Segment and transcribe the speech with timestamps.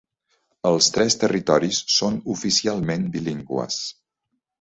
[0.69, 3.79] Els tres territoris són oficialment bilingües.